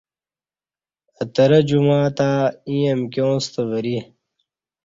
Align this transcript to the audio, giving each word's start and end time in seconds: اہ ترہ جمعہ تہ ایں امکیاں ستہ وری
اہ 1.19 1.25
ترہ 1.33 1.59
جمعہ 1.69 2.01
تہ 2.17 2.29
ایں 2.67 2.85
امکیاں 2.95 3.35
ستہ 3.43 3.61
وری 3.69 3.97